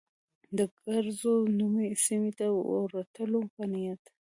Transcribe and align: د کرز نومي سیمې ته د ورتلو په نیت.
د 0.57 0.59
کرز 0.79 1.21
نومي 1.57 1.89
سیمې 2.05 2.31
ته 2.37 2.45
د 2.53 2.55
ورتلو 2.83 3.41
په 3.53 3.63
نیت. 3.71 4.01